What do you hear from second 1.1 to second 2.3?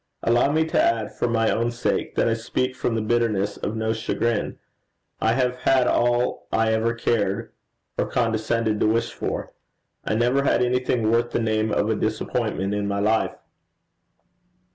for my own sake, that